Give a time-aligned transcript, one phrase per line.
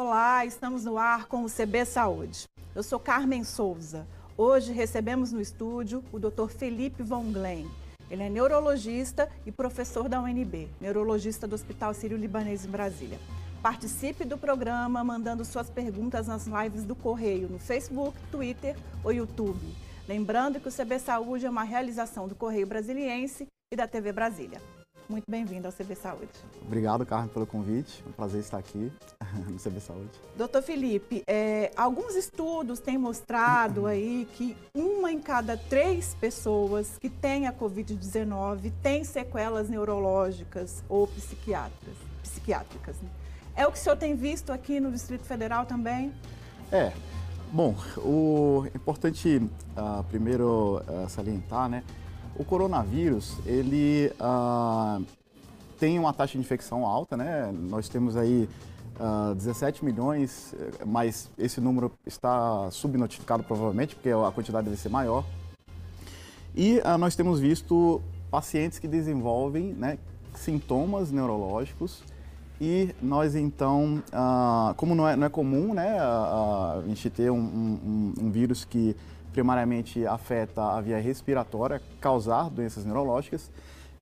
[0.00, 2.44] Olá, estamos no ar com o CB Saúde.
[2.72, 4.06] Eu sou Carmen Souza.
[4.36, 6.46] Hoje recebemos no estúdio o Dr.
[6.46, 7.68] Felipe Von Glen.
[8.08, 13.18] Ele é neurologista e professor da UNB, neurologista do Hospital Sírio-Libanês em Brasília.
[13.60, 19.74] Participe do programa mandando suas perguntas nas lives do Correio no Facebook, Twitter ou YouTube.
[20.06, 24.60] Lembrando que o CB Saúde é uma realização do Correio Brasiliense e da TV Brasília.
[25.08, 26.28] Muito bem-vindo ao CB Saúde.
[26.60, 28.04] Obrigado, Carmen, pelo convite.
[28.04, 28.92] É um prazer estar aqui
[29.48, 30.10] no CB Saúde.
[30.36, 37.08] Doutor Felipe, é, alguns estudos têm mostrado aí que uma em cada três pessoas que
[37.08, 41.96] têm a Covid-19 tem sequelas neurológicas ou psiquiátricas.
[42.22, 43.08] psiquiátricas né?
[43.56, 46.12] É o que o senhor tem visto aqui no Distrito Federal também?
[46.70, 46.92] É.
[47.50, 51.82] Bom, o importante uh, primeiro uh, salientar, né?
[52.36, 55.04] O coronavírus, ele uh,
[55.78, 57.52] tem uma taxa de infecção alta, né?
[57.52, 58.48] Nós temos aí
[58.98, 60.54] uh, ah, 17 milhões,
[60.86, 65.24] mas esse número está subnotificado provavelmente, porque a quantidade deve ser maior.
[66.54, 69.98] E uh, nós temos visto pacientes que desenvolvem né,
[70.34, 72.02] sintomas neurológicos
[72.60, 74.02] e nós então,
[74.76, 78.96] como não é, não é comum né, a gente ter um, um, um vírus que
[79.32, 83.50] primariamente afeta a via respiratória, causar doenças neurológicas.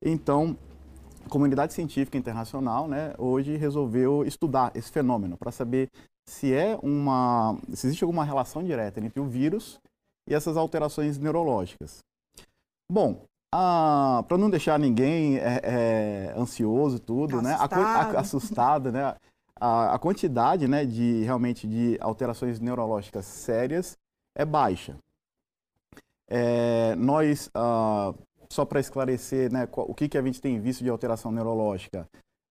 [0.02, 0.56] Então,
[1.24, 5.88] a comunidade científica internacional, né, hoje resolveu estudar esse fenômeno para saber
[6.28, 9.80] se é uma, se existe alguma relação direta entre o vírus
[10.28, 11.98] e essas alterações neurológicas.
[12.90, 17.77] Bom, para não deixar ninguém é, é, ansioso tudo, assustado.
[17.77, 19.14] né, a, a, assustado, né,
[19.58, 23.96] a, a quantidade, né, de realmente de alterações neurológicas sérias
[24.36, 24.96] é baixa.
[26.28, 28.12] É, nós, ah,
[28.50, 32.08] só para esclarecer né, o que, que a gente tem visto de alteração neurológica,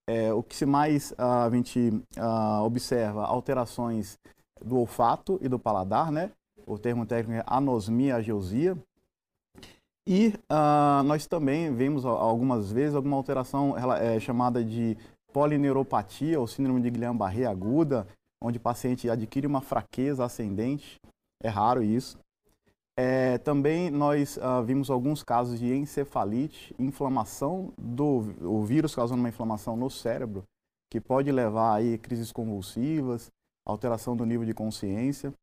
[0.08, 4.20] é, o que se mais ah, a gente ah, observa, alterações
[4.64, 6.32] do olfato e do paladar, né?
[6.66, 8.78] O termo técnico é anosmia ageusia.
[10.08, 14.96] E ah, nós também vemos algumas vezes alguma alteração é, chamada de
[15.34, 18.08] polineuropatia ou síndrome de Guillain-Barré aguda,
[18.42, 21.02] onde o paciente adquire uma fraqueza ascendente.
[21.42, 22.18] É raro isso.
[22.98, 29.30] É, também nós uh, vimos alguns casos de encefalite, inflamação do o vírus causando uma
[29.30, 30.44] inflamação no cérebro,
[30.90, 33.30] que pode levar aí crises convulsivas,
[33.68, 35.34] alteração do nível de consciência.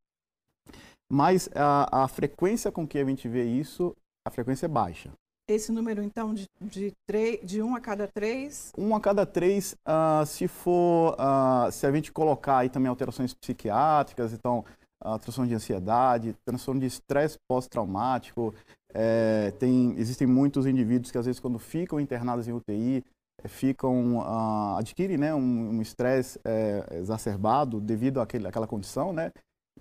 [1.13, 3.95] Mas a, a frequência com que a gente vê isso,
[4.27, 5.11] a frequência é baixa.
[5.47, 6.95] Esse número, então, de, de,
[7.43, 8.73] de um a cada três?
[8.79, 13.35] Um a cada três, uh, se for, uh, se a gente colocar aí também alterações
[13.35, 14.65] psiquiátricas, então,
[15.05, 18.55] a transtorno de ansiedade, transtorno de estresse pós-traumático.
[18.95, 23.05] É, tem, existem muitos indivíduos que às vezes quando ficam internados em UTI,
[23.43, 29.33] é, ficam, uh, adquirem né, um estresse um é, exacerbado devido àquele, àquela condição, né?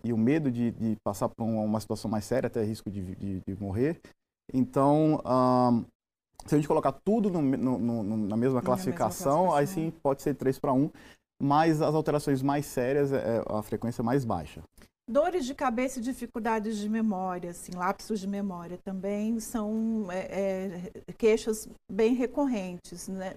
[0.04, 3.42] E o medo de, de passar por uma situação mais séria, até risco de, de,
[3.42, 4.00] de morrer.
[4.52, 5.86] Então, uh,
[6.46, 9.94] se a gente colocar tudo no, no, no, na mesma classificação, mesma classificação, aí sim
[10.02, 10.90] pode ser 3 para 1,
[11.42, 14.62] mas as alterações mais sérias, é, é a frequência mais baixa.
[15.08, 21.14] Dores de cabeça e dificuldades de memória, assim, lapsos de memória também são é, é,
[21.14, 23.36] queixas bem recorrentes, né?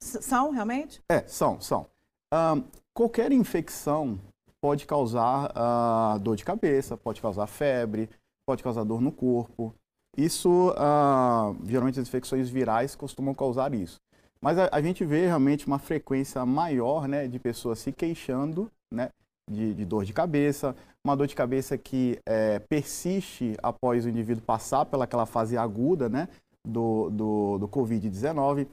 [0.00, 1.00] São realmente?
[1.08, 1.86] É, são, são.
[2.92, 4.18] Qualquer infecção
[4.60, 8.08] pode causar uh, dor de cabeça, pode causar febre,
[8.46, 9.74] pode causar dor no corpo.
[10.16, 14.00] Isso, uh, geralmente as infecções virais costumam causar isso.
[14.40, 19.10] Mas a, a, gente vê realmente uma frequência maior né, de pessoas se queixando né,
[19.50, 20.74] de, de dor de cabeça,
[21.04, 26.28] uma dor de cabeça que é, persiste após o indivíduo passar pelaquela fase aguda né,
[26.66, 28.66] do, do, do Covid-19.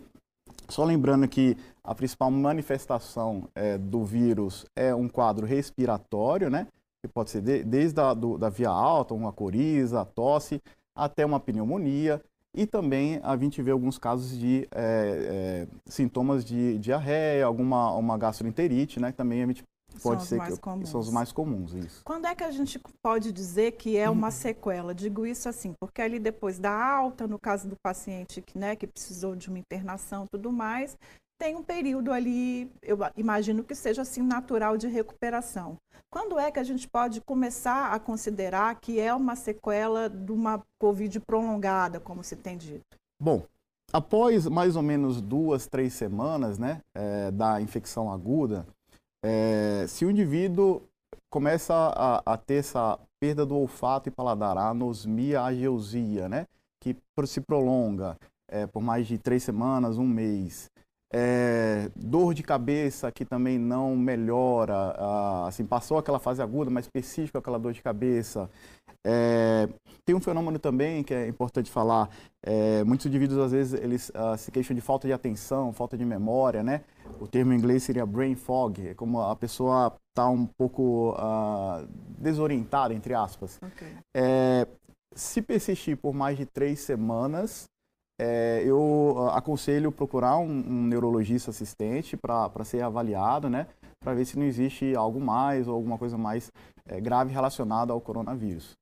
[0.69, 6.67] Só lembrando que a principal manifestação é, do vírus é um quadro respiratório, né?
[7.01, 10.61] Que pode ser de, desde a do, da via alta, uma coriza, tosse,
[10.95, 12.21] até uma pneumonia.
[12.53, 18.17] E também a gente vê alguns casos de é, é, sintomas de diarreia, alguma uma
[18.17, 19.11] gastroenterite, né?
[19.11, 19.63] Também a gente
[20.01, 20.89] Pode ser que comuns.
[20.89, 22.01] são os mais comuns, isso.
[22.03, 24.93] Quando é que a gente pode dizer que é uma sequela?
[24.93, 28.87] Digo isso assim, porque ali depois da alta, no caso do paciente que, né, que
[28.87, 30.97] precisou de uma internação tudo mais,
[31.41, 35.75] tem um período ali, eu imagino que seja assim natural de recuperação.
[36.07, 40.61] Quando é que a gente pode começar a considerar que é uma sequela de uma
[40.79, 42.85] Covid prolongada, como se tem dito?
[43.19, 43.43] Bom,
[43.91, 48.67] após mais ou menos duas, três semanas né, é, da infecção aguda,
[49.23, 50.81] é, se o indivíduo
[51.29, 56.45] começa a, a, ter essa perda do olfato e paladar, a anosmia ageusia, né,
[56.79, 56.95] que
[57.25, 58.17] se prolonga
[58.49, 60.69] é, por mais de três semanas, um mês,
[61.13, 66.85] é, dor de cabeça que também não melhora, ah, assim, passou aquela fase aguda, mas
[66.85, 68.49] específico aquela dor de cabeça.
[69.05, 69.67] É,
[70.05, 72.09] tem um fenômeno também que é importante falar,
[72.43, 76.05] é, muitos indivíduos às vezes eles ah, se queixam de falta de atenção, falta de
[76.05, 76.81] memória, né?
[77.19, 81.85] O termo em inglês seria brain fog, é como a pessoa está um pouco ah,
[82.17, 83.59] desorientada, entre aspas.
[83.61, 83.95] Okay.
[84.15, 84.67] É,
[85.13, 87.65] se persistir por mais de três semanas,
[88.19, 93.67] é, eu ah, aconselho procurar um, um neurologista assistente para ser avaliado, né?
[93.99, 96.51] Para ver se não existe algo mais ou alguma coisa mais
[96.85, 98.73] é, grave relacionada ao coronavírus.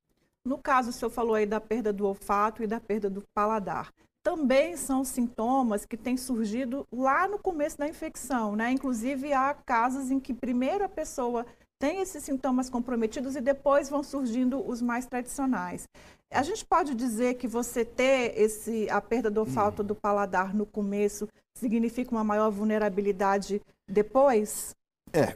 [0.46, 3.90] No caso, o senhor falou aí da perda do olfato e da perda do paladar.
[4.30, 8.72] Também são sintomas que têm surgido lá no começo da infecção, né?
[8.72, 11.48] Inclusive, há casos em que primeiro a pessoa
[11.80, 15.88] tem esses sintomas comprometidos e depois vão surgindo os mais tradicionais.
[16.32, 20.64] A gente pode dizer que você ter esse, a perda do olfato do paladar no
[20.64, 21.28] começo
[21.58, 23.60] significa uma maior vulnerabilidade
[23.90, 24.76] depois?
[25.12, 25.36] É,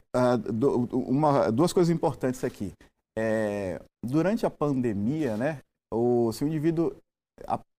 [0.94, 2.72] uma, duas coisas importantes aqui.
[3.18, 5.62] É, durante a pandemia, né,
[5.92, 6.96] o, se o indivíduo,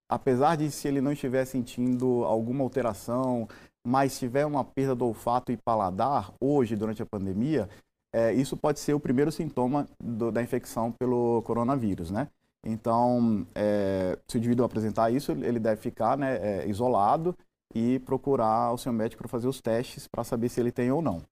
[0.09, 3.49] apesar de se ele não estiver sentindo alguma alteração,
[3.87, 7.69] mas tiver uma perda do olfato e paladar, hoje, durante a pandemia,
[8.12, 12.29] é, isso pode ser o primeiro sintoma do, da infecção pelo coronavírus, né?
[12.65, 17.37] Então, é, se o indivíduo apresentar isso, ele deve ficar né, é, isolado
[17.75, 21.03] e procurar o seu médico para fazer os testes para saber se ele tem ou
[21.03, 21.23] não.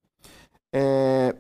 [0.74, 1.34] É,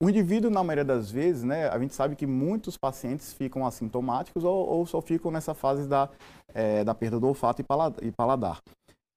[0.00, 4.44] o indivíduo, na maioria das vezes, né, a gente sabe que muitos pacientes ficam assintomáticos
[4.44, 6.08] ou, ou só ficam nessa fase da,
[6.54, 7.62] é, da perda do olfato
[8.02, 8.60] e paladar.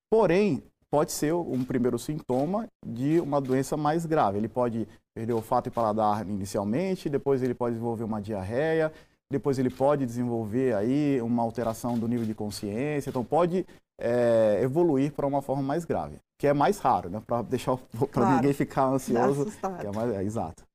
[0.10, 4.40] Porém, pode ser um primeiro sintoma de uma doença mais grave.
[4.40, 8.92] Ele pode perder o olfato e paladar inicialmente, depois ele pode desenvolver uma diarreia,
[9.32, 13.66] depois ele pode desenvolver aí uma alteração do nível de consciência, então pode
[14.00, 17.22] é, evoluir para uma forma mais grave, que é mais raro, né?
[17.26, 19.48] Para deixar para claro, ninguém ficar ansioso.
[19.86, 20.71] É mais, é, exato.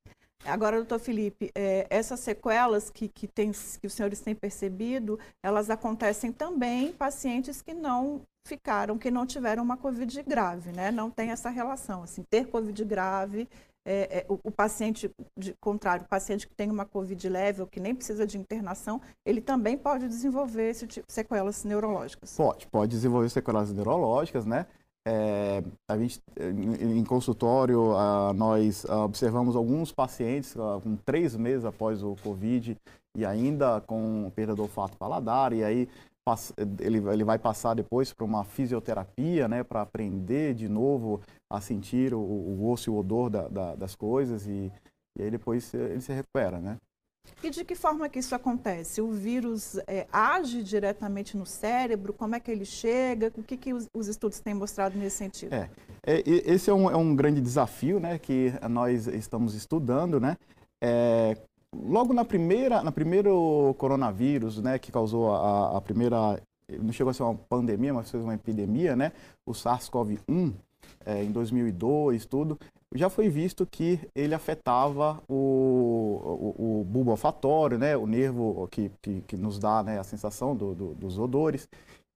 [0.47, 5.71] Agora, doutor Felipe, é, essas sequelas que, que, tem, que os senhores têm percebido, elas
[5.71, 10.91] acontecem também em pacientes que não ficaram, que não tiveram uma Covid grave, né?
[10.91, 13.49] Não tem essa relação, assim, ter Covid grave
[13.87, 15.09] é, é, o, o, paciente,
[15.39, 19.01] de contrário, o paciente que tem uma COVID leve ou que nem precisa de internação,
[19.25, 22.37] ele também pode desenvolver esse tipo, sequelas neurológicas.
[22.37, 24.67] Pode, pode desenvolver sequelas neurológicas, né?
[25.09, 31.65] É, a gente, em, consultório, uh, nós uh, observamos alguns pacientes uh, com três meses
[31.65, 32.77] após o Covid
[33.17, 35.89] e ainda com perda do olfato paladar, e aí
[36.81, 42.13] ele, ele vai passar depois para uma fisioterapia, né, para aprender de novo a sentir
[42.13, 44.73] o, o gosto e o odor da, da, das coisas e,
[45.17, 46.79] e aí depois ele se recupera, né?
[47.43, 49.01] E de que forma que isso acontece?
[49.01, 52.13] O vírus é, age diretamente no cérebro?
[52.13, 53.33] Como é que ele chega?
[53.37, 55.53] O que, que os, os estudos têm mostrado nesse sentido?
[55.53, 55.69] É,
[56.05, 60.19] é esse é um, é um, grande desafio né, que nós estamos estudando.
[60.19, 60.37] Né?
[60.81, 61.37] É,
[61.75, 67.15] logo na primeira, na primeiro coronavírus, né, que causou a, a primeira, não chegou a
[67.15, 69.13] ser uma pandemia, mas fez uma epidemia, né,
[69.45, 70.55] o SARS-CoV-1,
[71.07, 72.59] é, em 2002, tudo,
[72.95, 78.91] já foi visto que ele afetava o, o, o bulbo olfatório, né, o nervo que,
[79.01, 81.69] que, que nos dá né, a sensação do, do, dos odores,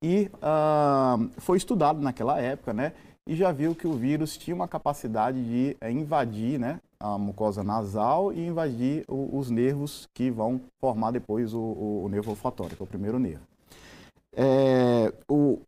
[0.02, 2.92] e uh, foi estudado naquela época, né,
[3.28, 7.62] e já viu que o vírus tinha uma capacidade de é, invadir né, a mucosa
[7.62, 12.76] nasal e invadir o, os nervos que vão formar depois o, o, o nervo olfatório,
[12.76, 13.44] que é o primeiro nervo.
[14.32, 15.60] É, o,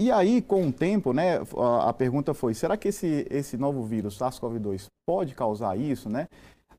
[0.00, 3.82] e aí, com o tempo, né, a, a pergunta foi, será que esse, esse novo
[3.82, 6.26] vírus, SARS-CoV-2, pode causar isso, né?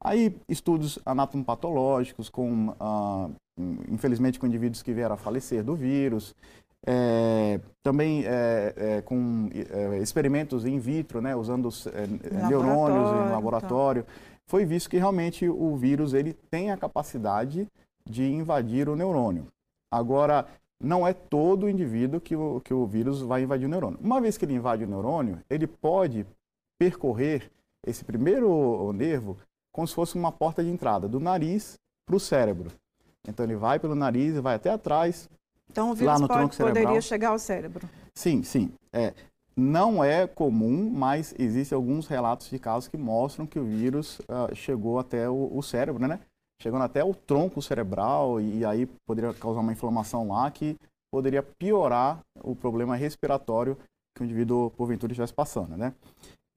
[0.04, 3.30] Aí, estudos anatomopatológicos com, ah,
[3.88, 6.34] infelizmente, com indivíduos que vieram a falecer do vírus,
[6.84, 14.02] é, também é, é, com é, experimentos in vitro, né, usando é, neurônios em laboratório,
[14.02, 14.16] então.
[14.48, 17.68] foi visto que realmente o vírus ele tem a capacidade
[18.04, 19.46] de invadir o neurônio.
[19.92, 20.48] Agora,
[20.82, 24.00] não é todo indivíduo que o, que o vírus vai invadir o neurônio.
[24.02, 26.26] Uma vez que ele invade o neurônio, ele pode
[26.80, 27.52] percorrer
[27.86, 29.38] esse primeiro nervo
[29.72, 32.72] como se fosse uma porta de entrada, do nariz para o cérebro.
[33.28, 35.30] Então ele vai pelo nariz e vai até atrás,
[35.72, 37.90] então o vírus lá no pode, poderia chegar ao cérebro.
[38.14, 38.74] Sim, sim.
[38.92, 39.14] É,
[39.56, 44.54] não é comum, mas existem alguns relatos de casos que mostram que o vírus uh,
[44.54, 46.20] chegou até o, o, cérebro, né?
[46.62, 50.78] Chegando até o tronco cerebral e, aí poderia causar uma inflamação lá que
[51.12, 53.76] poderia piorar o problema respiratório
[54.16, 55.94] que o indivíduo porventura estivesse passando, né?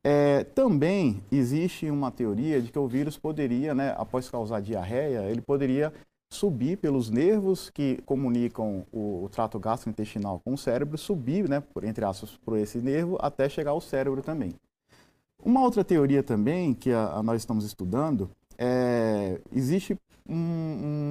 [0.07, 5.41] É, também existe uma teoria de que o vírus poderia, né, após causar diarreia, ele
[5.41, 5.91] poderia
[6.31, 11.85] subir pelos nervos que comunicam o, o trato gastrointestinal com o cérebro, subir, né, por,
[11.85, 14.53] entre aspas, por esse nervo até chegar ao cérebro também.
[15.43, 19.97] Uma outra teoria também que a, a nós estamos estudando é existe
[20.29, 20.37] um,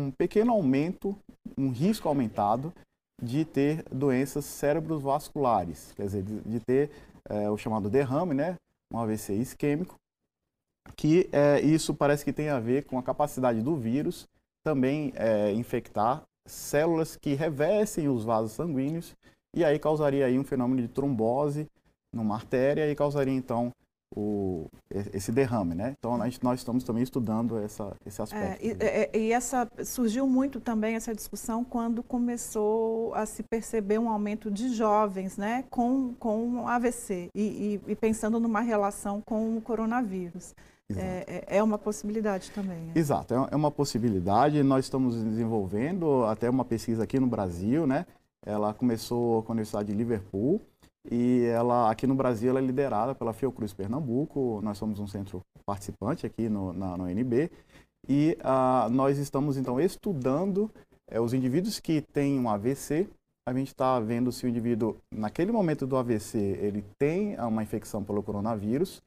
[0.08, 1.18] um, pequeno aumento,
[1.58, 2.74] um risco aumentado
[3.22, 6.92] de ter doenças cerebrovasculares, quer dizer, de, de ter
[7.30, 8.56] é, o chamado derrame, né,
[8.92, 9.96] um AVC isquêmico,
[10.96, 14.28] que é, isso parece que tem a ver com a capacidade do vírus
[14.64, 19.16] também é, infectar células que revestem os vasos sanguíneos
[19.56, 21.68] e aí causaria aí um fenômeno de trombose
[22.14, 23.72] numa artéria e causaria então
[24.16, 24.68] o,
[25.14, 25.96] esse derrame, né?
[25.98, 28.66] Então nós, nós estamos também estudando essa, esse é, aspecto.
[28.66, 34.00] É, e, é, e, essa surgiu muito também essa discussão quando começou a se perceber
[34.00, 37.42] um aumento de jovens, né, com com AVC e,
[37.88, 40.54] e, e pensando numa relação com o coronavírus.
[40.96, 42.78] É, é, é, uma possibilidade também.
[42.78, 42.92] Né?
[42.96, 44.62] Exato, é, é uma possibilidade.
[44.62, 48.06] Nós estamos desenvolvendo até uma pesquisa aqui no Brasil, né?
[48.46, 50.62] Ela começou com a Universidade de Liverpool
[51.10, 54.62] e ela aqui no Brasil ela é liderada pela Fiocruz Pernambuco.
[54.64, 57.52] Nós somos um centro participante aqui no, na, no NB
[58.08, 60.70] e uh, nós estamos então estudando
[61.10, 63.08] é, os indivíduos que têm um AVC.
[63.48, 68.04] A gente está vendo se o indivíduo, naquele momento do AVC, ele tem uma infecção
[68.04, 69.02] pelo coronavírus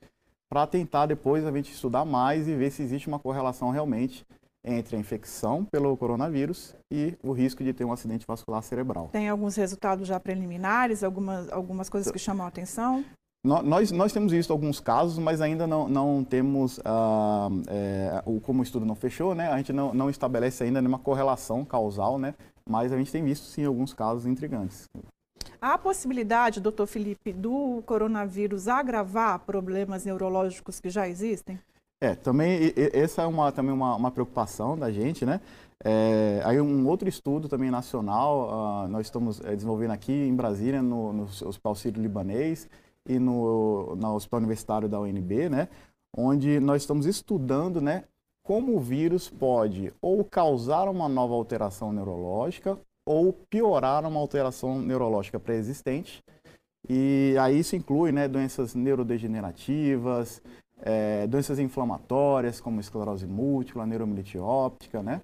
[0.49, 4.27] para tentar depois a gente estudar mais e ver se existe uma correlação realmente
[4.67, 9.09] entre a infecção pelo coronavírus e o risco de ter um acidente vascular cerebral.
[9.13, 13.05] Tem alguns resultados já preliminares, algumas, algumas coisas que chamam a atenção?
[13.45, 18.59] Nós, nós temos visto alguns casos, mas ainda não, não temos, ah, é, o, como
[18.59, 22.35] o estudo não fechou, né, a gente não, não estabelece ainda nenhuma correlação causal, né,
[22.69, 24.89] mas a gente tem visto sim alguns casos intrigantes.
[25.61, 31.59] Há a possibilidade, doutor Felipe, do coronavírus agravar problemas neurológicos que já existem?
[32.01, 35.41] É, também essa é uma, também uma, uma preocupação da gente, né?
[35.85, 40.83] É, aí um outro estudo também nacional, uh, nós estamos é, desenvolvendo aqui em Brasília,
[40.83, 42.69] no, no Hospital Sírio-Libanês
[43.07, 45.69] e no, no Hospital Universitário da UNB, né?
[46.17, 48.05] Onde nós estamos estudando, né?
[48.43, 55.39] Como o vírus pode ou causar uma nova alteração neurológica ou piorar uma alteração neurológica
[55.39, 56.23] pré-existente.
[56.89, 60.43] E aí isso inclui né, doenças neurodegenerativas,
[60.87, 65.21] é, doenças inflamatórias como esclerose múltipla, neuromielite óptica, né?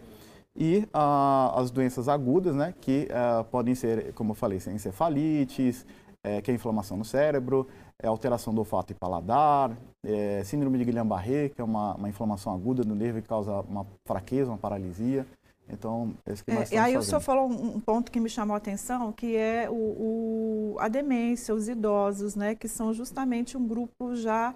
[0.57, 5.87] E ah, as doenças agudas, né, que ah, podem ser, como eu falei, encefalites,
[6.23, 7.67] é, que é inflamação no cérebro,
[7.99, 9.71] é alteração do olfato e paladar,
[10.05, 13.87] é, síndrome de Guillain-Barré, que é uma, uma inflamação aguda do nervo que causa uma
[14.05, 15.25] fraqueza, uma paralisia.
[15.69, 17.01] Então, esse que nós é, E aí fazendo.
[17.01, 20.89] o senhor falou um ponto que me chamou a atenção, que é o, o, a
[20.89, 24.55] demência, os idosos, né, que são justamente um grupo já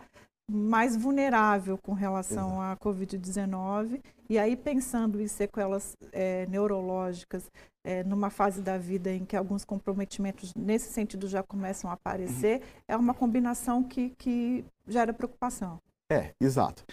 [0.51, 2.73] mais vulnerável com relação Exato.
[2.73, 4.01] à Covid-19.
[4.29, 7.51] E aí, pensando em sequelas é, neurológicas,
[7.85, 12.61] é, numa fase da vida em que alguns comprometimentos nesse sentido já começam a aparecer,
[12.61, 12.67] uhum.
[12.89, 15.79] é uma combinação que, que gera preocupação.
[16.11, 16.85] É, exato.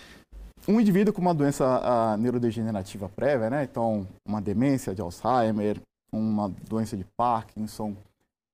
[0.68, 3.64] Um indivíduo com uma doença neurodegenerativa prévia, né?
[3.64, 5.80] Então, uma demência de Alzheimer,
[6.12, 7.96] uma doença de Parkinson,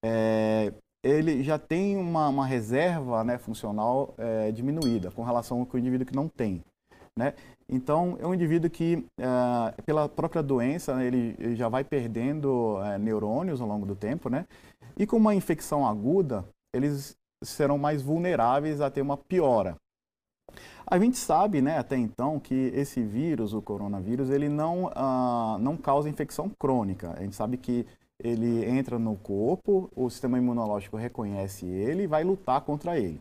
[0.04, 6.06] é, ele já tem uma, uma reserva né, funcional é, diminuída com relação ao indivíduo
[6.06, 6.64] que não tem.
[7.18, 7.34] Né?
[7.68, 12.82] Então, é um indivíduo que, é, pela própria doença, né, ele, ele já vai perdendo
[12.84, 14.46] é, neurônios ao longo do tempo, né?
[14.98, 19.76] E com uma infecção aguda, eles serão mais vulneráveis a ter uma piora.
[20.86, 25.78] A gente sabe, né, até então, que esse vírus, o coronavírus, ele não, ah, não
[25.78, 27.14] causa infecção crônica.
[27.16, 27.86] A gente sabe que
[28.22, 33.20] ele entra no corpo, o sistema imunológico reconhece ele e vai lutar contra ele.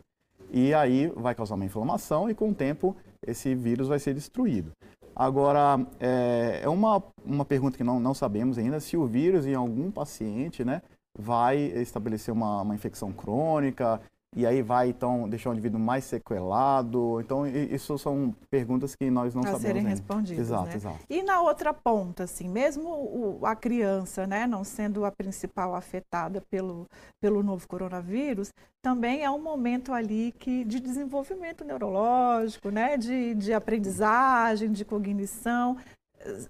[0.51, 4.71] E aí vai causar uma inflamação e com o tempo esse vírus vai ser destruído.
[5.15, 9.53] Agora, é, é uma, uma pergunta que não, não sabemos ainda se o vírus em
[9.53, 10.81] algum paciente né,
[11.17, 14.01] vai estabelecer uma, uma infecção crônica,
[14.35, 17.19] e aí vai então deixar o indivíduo mais sequelado.
[17.19, 19.89] Então, isso são perguntas que nós não pra sabemos serem ainda.
[19.89, 20.39] respondidas.
[20.39, 20.75] Exato, né?
[20.75, 20.99] exato.
[21.09, 26.41] E na outra ponta, assim, mesmo o, a criança, né, não sendo a principal afetada
[26.49, 26.87] pelo,
[27.19, 28.51] pelo novo coronavírus,
[28.83, 35.75] também é um momento ali que, de desenvolvimento neurológico, né, de, de aprendizagem, de cognição.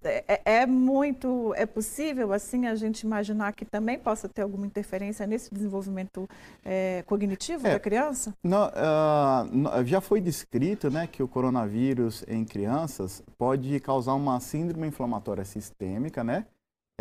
[0.04, 4.66] É, é, é, muito, é possível assim a gente imaginar que também possa ter alguma
[4.66, 6.28] interferência nesse desenvolvimento
[6.64, 8.34] é, cognitivo é, da criança?
[8.44, 14.88] Não, uh, já foi descrito né, que o coronavírus em crianças pode causar uma síndrome
[14.88, 16.46] inflamatória sistêmica, né?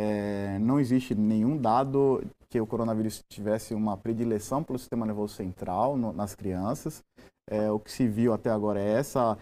[0.01, 5.97] É, não existe nenhum dado que o coronavírus tivesse uma predileção pelo sistema nervoso central
[5.97, 7.03] no, nas crianças.
[7.51, 9.37] É, o que se viu até agora é essa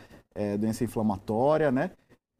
[0.58, 1.90] doença inflamatória, né?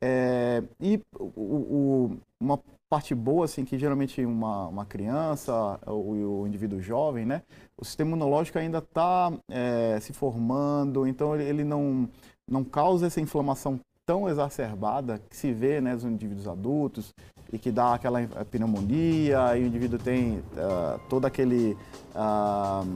[0.00, 5.53] É, e o, o, uma parte boa, assim, que geralmente uma, uma criança,
[5.87, 7.43] o, o indivíduo jovem, né?
[7.76, 12.09] O sistema imunológico ainda está é, se formando, então ele, ele não,
[12.49, 17.12] não causa essa inflamação tão exacerbada que se vê né, nos indivíduos adultos
[17.53, 21.76] e que dá aquela pneumonia e o indivíduo tem uh, todo aquele,
[22.15, 22.87] uh,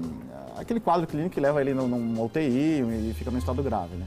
[0.56, 4.06] aquele quadro clínico que leva ele numa UTI e fica no estado grave, né?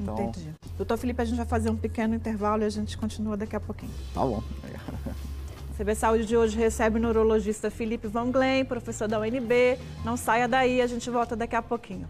[0.00, 0.14] Então...
[0.14, 0.54] Entendi.
[0.76, 3.60] Doutor Felipe, a gente vai fazer um pequeno intervalo e a gente continua daqui a
[3.60, 3.92] pouquinho.
[4.14, 4.42] Tá bom.
[5.76, 9.78] CB Saúde de hoje recebe o neurologista Felipe Van Glen, professor da UNB.
[10.04, 12.06] Não saia daí, a gente volta daqui a pouquinho.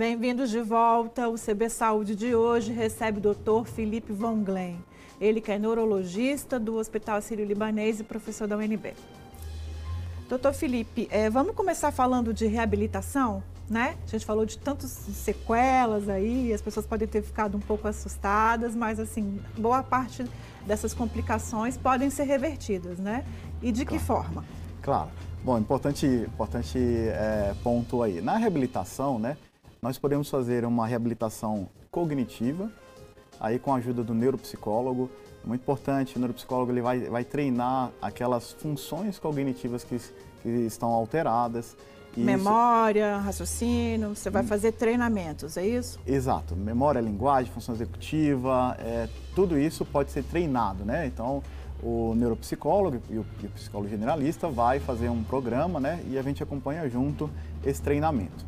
[0.00, 1.28] Bem-vindos de volta.
[1.28, 3.68] O CB Saúde de hoje recebe o Dr.
[3.68, 4.82] Felipe Von Glen.
[5.20, 8.94] Ele que é neurologista do Hospital Sírio-Libanês e professor da UNB.
[10.26, 13.98] Doutor Felipe, é, vamos começar falando de reabilitação, né?
[14.02, 18.74] A gente falou de tantas sequelas aí, as pessoas podem ter ficado um pouco assustadas,
[18.74, 20.24] mas assim, boa parte
[20.66, 23.22] dessas complicações podem ser revertidas, né?
[23.60, 24.00] E de claro.
[24.00, 24.44] que forma?
[24.80, 25.10] Claro.
[25.44, 28.22] Bom, importante, importante é, ponto aí.
[28.22, 29.36] Na reabilitação, né?
[29.82, 32.70] Nós podemos fazer uma reabilitação cognitiva,
[33.40, 35.10] aí com a ajuda do neuropsicólogo.
[35.42, 39.98] Muito importante, o neuropsicólogo ele vai, vai treinar aquelas funções cognitivas que,
[40.42, 41.78] que estão alteradas.
[42.14, 43.24] Memória, isso...
[43.24, 44.48] raciocínio, você vai hum.
[44.48, 45.98] fazer treinamentos, é isso?
[46.06, 46.54] Exato.
[46.54, 51.06] Memória, linguagem, função executiva, é, tudo isso pode ser treinado, né?
[51.06, 51.42] Então,
[51.82, 56.04] o neuropsicólogo e o, e o psicólogo generalista vai fazer um programa, né?
[56.10, 57.30] E a gente acompanha junto
[57.64, 58.44] esse treinamento.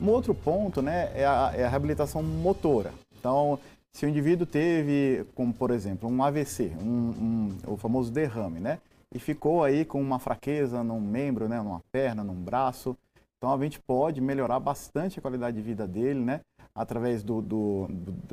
[0.00, 2.92] Um outro ponto né, é, a, é a reabilitação motora.
[3.18, 3.58] Então,
[3.92, 8.80] se o indivíduo teve, como por exemplo, um AVC, um, um, o famoso derrame, né?
[9.14, 11.62] E ficou aí com uma fraqueza num membro, né?
[11.62, 12.96] Numa perna, num braço.
[13.38, 16.40] Então a gente pode melhorar bastante a qualidade de vida dele, né?
[16.74, 17.86] Através do, do,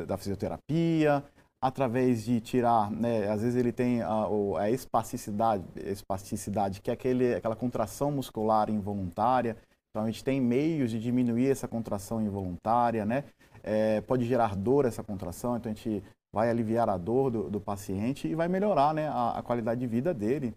[0.08, 1.24] da fisioterapia,
[1.62, 3.30] através de tirar, né?
[3.30, 4.25] Às vezes ele tem a,
[4.58, 9.55] a espasticidade, espasticidade, que é aquele, aquela contração muscular involuntária.
[9.92, 13.25] Então a gente tem meios de diminuir essa contração involuntária, né?
[13.62, 16.01] É, pode gerar dor essa contração, então a gente
[16.34, 19.88] vai aliviar a dor do, do paciente e vai melhorar né, a, a qualidade de
[19.88, 20.56] vida dele,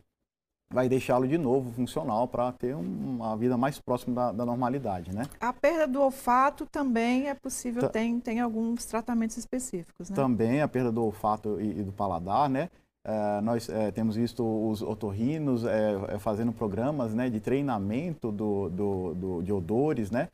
[0.73, 5.15] vai deixá-lo de novo funcional para ter um, uma vida mais próxima da, da, normalidade,
[5.15, 5.25] né?
[5.41, 10.17] A perda do olfato também é possível, tem, tem alguns tratamentos específicos, né?
[10.17, 12.71] Também a perda do olfato e, e do paladar, né?
[13.05, 19.15] É, nós é, temos visto os otorrinos é, fazendo programas né, de treinamento do, do,
[19.15, 20.29] do de odores, né?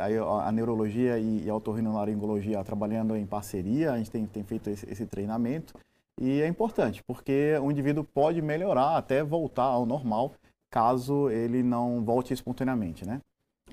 [0.00, 4.70] a, a, neurologia e, e a otorrinolaringologia trabalhando em parceria, a gente tem, tem feito
[4.70, 5.74] esse, esse treinamento
[6.20, 10.32] e é importante, porque o indivíduo pode melhorar até voltar ao normal,
[10.70, 13.20] caso ele não volte espontaneamente, né?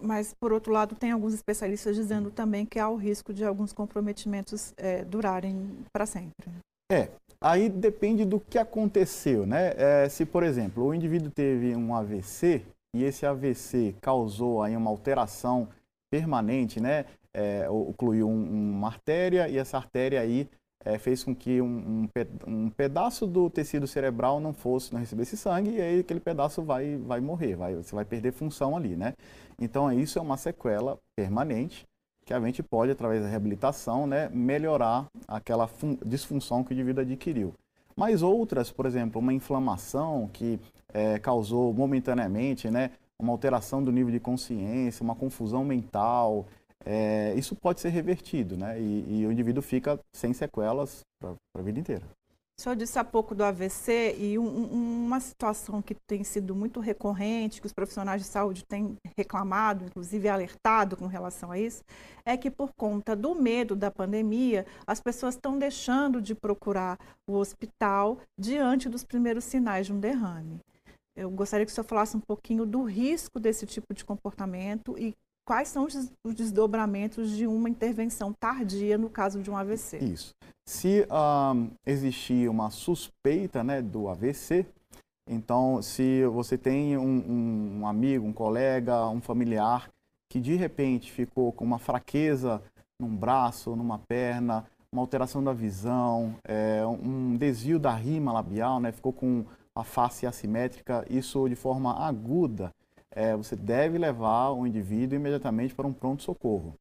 [0.01, 3.73] Mas, por outro lado, tem alguns especialistas dizendo também que há o risco de alguns
[3.73, 6.51] comprometimentos é, durarem para sempre.
[6.91, 9.73] É, Aí depende do que aconteceu, né?
[9.77, 12.61] É, se, por exemplo, o indivíduo teve um AVC
[12.95, 15.67] e esse AVC causou aí uma alteração
[16.09, 17.05] permanente, né?
[17.33, 20.47] É, ocluiu um, uma artéria e essa artéria aí
[20.85, 22.09] é, fez com que um, um,
[22.47, 26.95] um, pedaço do tecido cerebral não fosse, não recebesse sangue e aí aquele pedaço vai,
[26.95, 29.13] vai morrer, vai, você vai perder função ali, né?
[29.59, 31.85] Então isso é uma sequela permanente
[32.25, 35.69] que a gente pode, através da reabilitação, né, melhorar aquela
[36.03, 37.53] disfunção que o indivíduo adquiriu.
[37.95, 40.59] Mas outras, por exemplo, uma inflamação que
[40.93, 46.45] é, causou momentaneamente né, uma alteração do nível de consciência, uma confusão mental,
[46.83, 48.79] é, isso pode ser revertido, né?
[48.79, 52.03] E, e o indivíduo fica sem sequelas para a vida inteira.
[52.57, 56.79] O senhor disse há pouco do AVC e um, uma situação que tem sido muito
[56.79, 61.83] recorrente, que os profissionais de saúde têm reclamado, inclusive alertado com relação a isso,
[62.25, 66.97] é que por conta do medo da pandemia, as pessoas estão deixando de procurar
[67.29, 70.61] o hospital diante dos primeiros sinais de um derrame.
[71.13, 75.13] Eu gostaria que o senhor falasse um pouquinho do risco desse tipo de comportamento e
[75.45, 75.85] quais são
[76.23, 79.99] os desdobramentos de uma intervenção tardia no caso de um AVC.
[79.99, 80.33] Isso.
[80.65, 84.65] Se um, existir uma suspeita né, do AVC,
[85.29, 89.87] então se você tem um, um, amigo, um colega, um familiar
[90.29, 92.61] que de repente ficou com uma fraqueza
[92.99, 98.91] num braço, numa perna, uma alteração da visão, é, um desvio da rima labial, né,
[98.91, 102.73] ficou com a face assimétrica, isso de forma aguda,
[103.15, 106.75] é, você deve levar o indivíduo imediatamente para um pronto-socorro.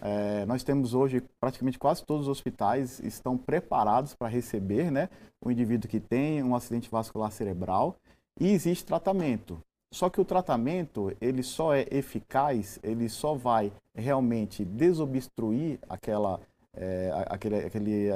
[0.00, 5.08] É, nós temos hoje praticamente quase todos os hospitais estão preparados para receber né,
[5.40, 7.96] o indivíduo que tem um acidente vascular cerebral
[8.38, 9.60] e existe tratamento.
[9.90, 16.40] Só que o tratamento, ele só é eficaz, ele só vai realmente desobstruir aquela,
[16.74, 18.08] é, aquele, aquele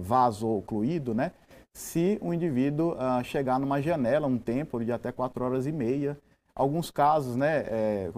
[0.00, 1.30] vaso ocluído, né?
[1.72, 6.18] Se o indivíduo uh, chegar numa janela, um tempo de até 4 horas e meia.
[6.60, 8.10] Alguns casos, né, é,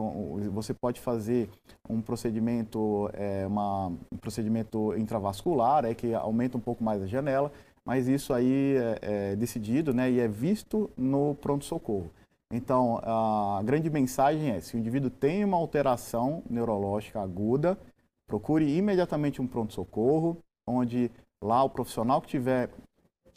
[0.51, 1.49] você pode fazer
[1.89, 7.53] um procedimento, é, uma, um procedimento intravascular, é, que aumenta um pouco mais a janela,
[7.85, 8.99] mas isso aí é,
[9.33, 12.11] é decidido né, e é visto no pronto-socorro.
[12.53, 17.79] Então, a grande mensagem é: se o indivíduo tem uma alteração neurológica aguda,
[18.27, 22.71] procure imediatamente um pronto-socorro, onde lá o profissional que estiver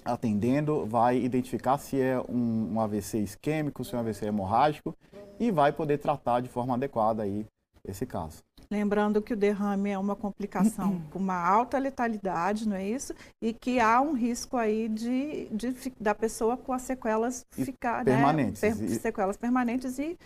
[0.05, 4.95] atendendo vai identificar se é um, um, AVC isquêmico, se é um AVC hemorrágico
[5.39, 7.45] e vai poder tratar de forma adequada aí
[7.83, 8.43] esse caso.
[8.69, 13.13] Lembrando que o derrame é uma complicação com uma alta letalidade, não é isso?
[13.41, 18.13] E que há um risco aí de, de da pessoa com as sequelas ficar né,
[18.13, 20.17] permanentes, né, per, sequelas permanentes e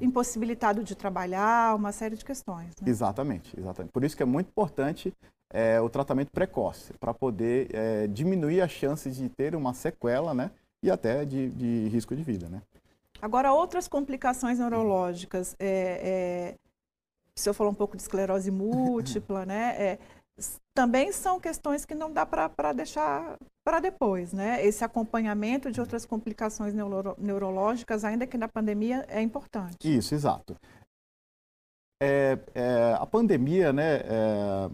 [0.00, 2.68] impossibilitado de trabalhar, uma série de questões.
[2.80, 2.88] Né?
[2.90, 3.92] Exatamente, exatamente.
[3.92, 5.12] Por isso que é muito importante
[5.52, 10.50] é, o tratamento precoce para poder é, diminuir as chances de ter uma sequela, né,
[10.82, 12.62] e até de, de risco de vida, né.
[13.20, 16.54] Agora, outras complicações neurológicas, é, é
[17.36, 19.74] o senhor falou um pouco de esclerose múltipla, né?
[19.78, 19.98] É,
[20.74, 24.64] também são questões que não dá para deixar para depois, né?
[24.64, 29.76] Esse acompanhamento de outras complicações neuro, neurológicas, ainda que na pandemia, é importante.
[29.84, 30.56] Isso, exato.
[32.02, 33.96] É, é, a pandemia, né?
[33.96, 34.70] É,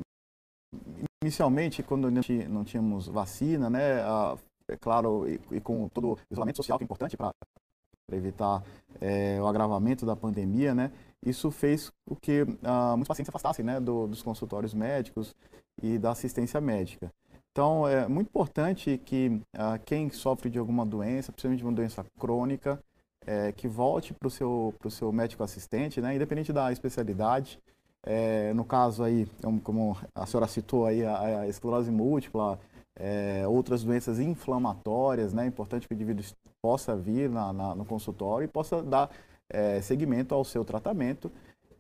[1.23, 4.01] inicialmente, quando não tínhamos vacina, né?
[4.69, 7.35] É claro, e, e, com todo o isolamento social que é importante para
[8.13, 8.63] evitar
[9.01, 10.93] é, o agravamento da pandemia, né?
[11.25, 15.35] isso fez com que uh, muitos pacientes se afastassem né, do, dos consultórios médicos
[15.81, 17.13] e da assistência médica.
[17.53, 22.05] Então, é muito importante que uh, quem sofre de alguma doença, principalmente de uma doença
[22.19, 22.83] crônica,
[23.25, 27.61] é, que volte para o seu, seu médico assistente, né, independente da especialidade.
[28.05, 29.29] É, no caso aí,
[29.63, 32.59] como a senhora citou aí, a, a esclerose múltipla,
[32.99, 36.25] é, outras doenças inflamatórias, né, é importante que o indivíduo
[36.61, 39.11] possa vir na, na, no consultório e possa dar
[39.49, 41.31] é, seguimento ao seu tratamento.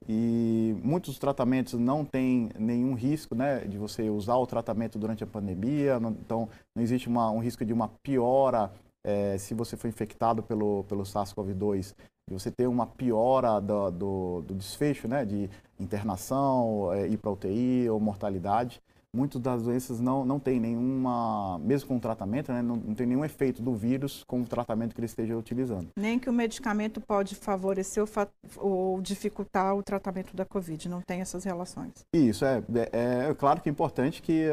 [0.09, 5.27] E muitos tratamentos não têm nenhum risco né, de você usar o tratamento durante a
[5.27, 8.73] pandemia, não, então não existe uma, um risco de uma piora
[9.05, 11.95] é, se você foi infectado pelo, pelo SARS-CoV-2,
[12.33, 17.31] de você ter uma piora do, do, do desfecho, né, de internação, é, ir para
[17.31, 18.81] UTI ou mortalidade.
[19.15, 23.07] Muitas das doenças não, não tem nenhuma, mesmo com o tratamento, né, não, não, tem
[23.07, 25.89] nenhum efeito do vírus com o tratamento que ele esteja utilizando.
[25.99, 28.09] Nem que o medicamento pode favorecer ou,
[28.57, 31.93] ou dificultar o tratamento da Covid, não tem essas relações.
[32.15, 34.47] Isso, é, é, é claro que é importante que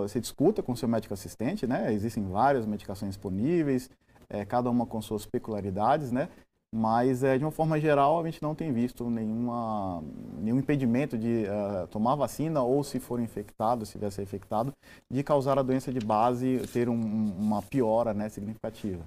[0.00, 3.90] você discuta com o seu médico assistente, né, existem várias medicações disponíveis,
[4.30, 6.30] é, cada uma com suas peculiaridades, né,
[6.72, 10.02] mas é, de uma forma geral a gente não tem visto nenhuma,
[10.38, 14.72] nenhum impedimento de uh, tomar vacina ou se for infectado, se vier ser infectado,
[15.10, 17.00] de causar a doença de base ter um,
[17.38, 19.04] uma piora né, significativa.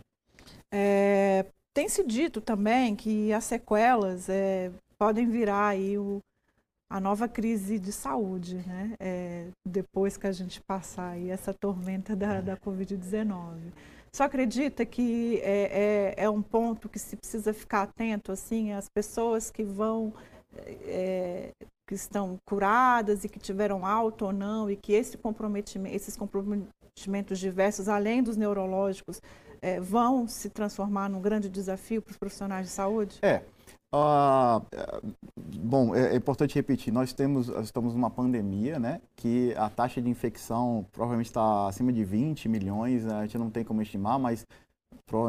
[0.71, 6.19] É, tem se dito também que as sequelas é, podem virar aí o,
[6.91, 8.93] a nova crise de saúde, né?
[8.99, 13.71] É, depois que a gente passar aí essa tormenta da, da Covid-19.
[14.15, 18.87] Só acredita que é, é, é, um ponto que se precisa ficar atento, assim, as
[18.87, 20.13] pessoas que vão,
[20.85, 21.49] é,
[21.87, 27.39] que estão curadas e que tiveram alto ou não, e que esse comprometimento, esses comprometimentos
[27.39, 29.19] diversos, além dos neurológicos,
[29.59, 33.17] é, vão se transformar num grande desafio para os profissionais de saúde?
[33.23, 33.41] É,
[33.95, 34.59] ah,
[35.37, 40.09] bom, é, é, importante repetir, nós temos, estamos numa pandemia, né, que a taxa de
[40.09, 44.47] infecção provavelmente está acima de 20 milhões, a gente não tem como estimar, mas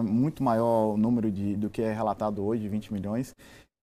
[0.06, 3.34] muito maior o número de, do que é relatado hoje, 20 milhões,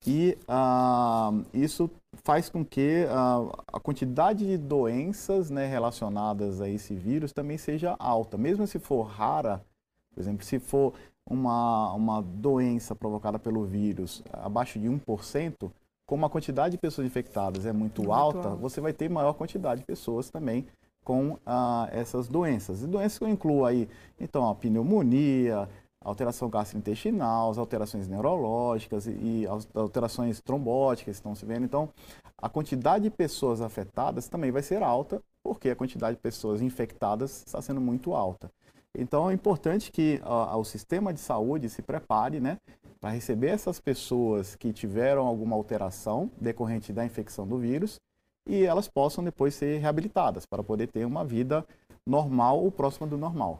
[0.07, 1.87] e ah, isso
[2.23, 7.95] faz com que ah, a quantidade de doenças né, relacionadas a esse vírus também seja
[7.99, 9.63] alta, mesmo se for rara,
[10.11, 10.93] por exemplo, se for
[11.31, 15.71] uma, uma doença provocada pelo vírus abaixo de 1%,
[16.05, 18.61] como a quantidade de pessoas infectadas é muito, muito alta, alto.
[18.61, 20.67] você vai ter maior quantidade de pessoas também
[21.05, 22.83] com ah, essas doenças.
[22.83, 23.87] E doenças que eu incluo aí,
[24.19, 25.69] então, a pneumonia,
[26.03, 31.63] alteração gastrointestinal, as alterações neurológicas e, e as alterações trombóticas estão se vendo.
[31.63, 31.89] Então,
[32.37, 37.43] a quantidade de pessoas afetadas também vai ser alta, porque a quantidade de pessoas infectadas
[37.45, 38.51] está sendo muito alta.
[38.97, 42.57] Então é importante que o sistema de saúde se prepare né,
[42.99, 47.99] para receber essas pessoas que tiveram alguma alteração decorrente da infecção do vírus
[48.47, 51.65] e elas possam depois ser reabilitadas para poder ter uma vida
[52.05, 53.59] normal ou próxima do normal.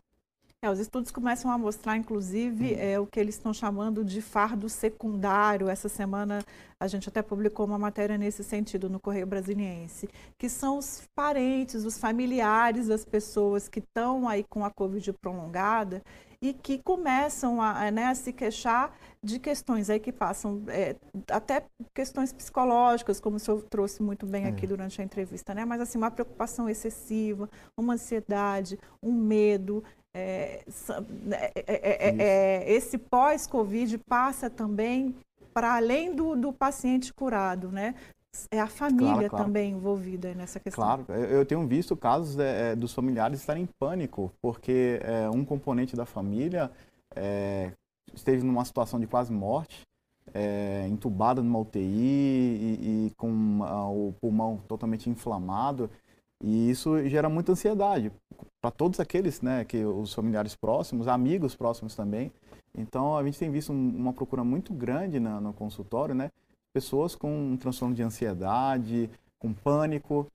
[0.63, 4.69] É, os estudos começam a mostrar, inclusive, é, o que eles estão chamando de fardo
[4.69, 5.67] secundário.
[5.67, 6.45] Essa semana
[6.79, 11.83] a gente até publicou uma matéria nesse sentido no Correio Brasiliense, que são os parentes,
[11.83, 16.03] os familiares das pessoas que estão aí com a Covid prolongada
[16.39, 18.91] e que começam a, né, a se queixar
[19.23, 20.95] de questões aí que passam é,
[21.29, 24.67] até questões psicológicas, como o senhor trouxe muito bem aqui é.
[24.67, 25.65] durante a entrevista, né?
[25.65, 27.47] Mas assim, uma preocupação excessiva,
[27.77, 30.63] uma ansiedade, um medo, é,
[31.35, 35.15] é, é, é esse pós-Covid passa também
[35.53, 37.95] para além do, do paciente curado, né?
[38.49, 39.45] É a família claro, claro.
[39.45, 40.83] também envolvida nessa questão.
[40.83, 45.97] Claro, eu tenho visto casos é, dos familiares estarem em pânico, porque é, um componente
[45.97, 46.71] da família
[47.13, 47.73] é,
[48.13, 49.81] esteve numa situação de quase morte,
[50.89, 55.89] entubado numa UTI e, e com o pulmão totalmente inflamado.
[56.43, 58.11] E isso gera muita ansiedade
[58.61, 62.31] para todos aqueles, né, que os familiares próximos, amigos próximos também.
[62.77, 66.29] Então a gente tem visto um, uma procura muito grande na, no consultório, né,
[66.73, 70.27] pessoas com um transtorno de ansiedade, com pânico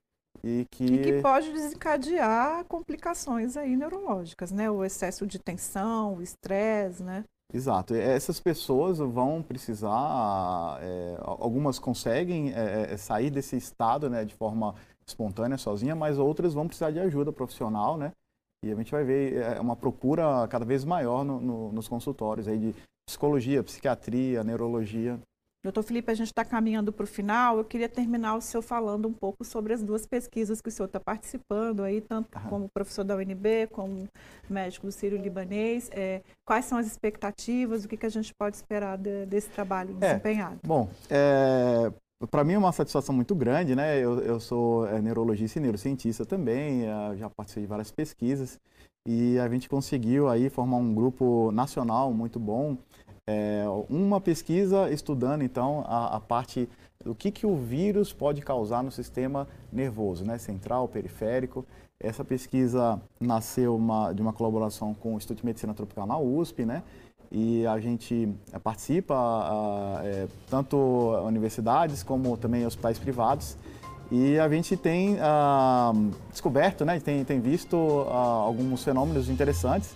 [0.45, 0.85] e que...
[0.85, 7.25] e que pode desencadear complicações aí neurológicas, né, o excesso de tensão, o estresse, né?
[7.55, 7.95] Exato.
[7.95, 14.75] Essas pessoas vão precisar, é, algumas conseguem é sair desse estado, né, de forma
[15.09, 18.12] espontânea, sozinha, mas outras vão precisar de ajuda profissional, né?
[18.64, 22.49] E a gente vai ver é, uma procura cada vez maior no, no, nos consultórios
[22.49, 22.75] aí de
[23.07, 25.21] psicologia, psiquiatria, neurologia.
[25.62, 27.59] Doutor Felipe, a gente está caminhando para o final.
[27.59, 30.87] Eu queria terminar o senhor falando um pouco sobre as duas pesquisas que o senhor
[30.87, 32.49] está participando aí, tanto Aham.
[32.49, 34.07] como professor da UNB, como
[34.49, 35.90] médico do Sírio Libanês.
[35.92, 37.85] É, quais são as expectativas?
[37.85, 40.61] O que, que a gente pode esperar de, desse trabalho é, desempenhado?
[40.64, 41.92] Bom, é,
[42.31, 43.98] para mim é uma satisfação muito grande, né?
[43.98, 48.59] Eu, eu sou é, neurologista e neurocientista também, é, já participei de várias pesquisas
[49.07, 52.76] e a gente conseguiu aí formar um grupo nacional muito bom.
[53.29, 56.68] É, uma pesquisa estudando então a, a, parte
[57.05, 60.38] do que, que o vírus pode causar no sistema nervoso, né?
[60.38, 61.64] Central, periférico.
[61.98, 66.64] Essa pesquisa nasceu uma, de uma colaboração com o Instituto de Medicina Tropical na USP,
[66.64, 66.83] né?
[67.31, 70.77] E a gente eh, participa é, tanto
[71.25, 73.57] universidades como também hospitais privados.
[74.11, 75.93] E a gente tem ah,
[76.31, 79.95] descoberto, né, tem, tem visto ah, alguns fenômenos interessantes.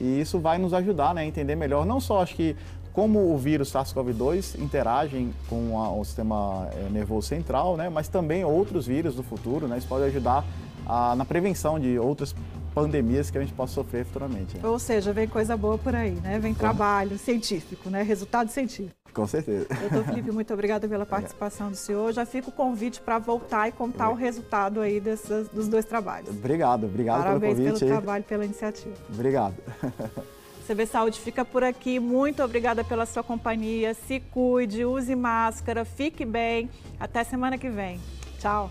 [0.00, 2.56] E isso vai nos ajudar né, a entender melhor, não só acho que
[2.92, 8.44] como o vírus SARS-CoV-2 interagem com a, o sistema é, nervoso central, né, mas também
[8.44, 10.44] outros vírus do futuro, né, isso pode ajudar
[10.86, 12.34] a, na prevenção de outras
[12.74, 14.56] pandemias que a gente possa sofrer futuramente.
[14.56, 14.66] Né?
[14.66, 16.38] Ou seja, vem coisa boa por aí, né?
[16.38, 18.02] Vem trabalho científico, né?
[18.02, 18.94] Resultado científico.
[19.12, 19.66] Com certeza.
[19.88, 22.12] Doutor Felipe, muito obrigada pela participação do senhor.
[22.12, 26.30] Já fica o convite para voltar e contar o resultado aí desses, dos dois trabalhos.
[26.30, 27.64] Obrigado, obrigado Parabéns pelo convite.
[27.64, 28.96] Parabéns pelo trabalho, pela iniciativa.
[29.08, 29.54] Obrigado.
[30.66, 32.00] CB Saúde fica por aqui.
[32.00, 33.94] Muito obrigada pela sua companhia.
[33.94, 36.70] Se cuide, use máscara, fique bem.
[36.98, 38.00] Até semana que vem.
[38.38, 38.70] Tchau.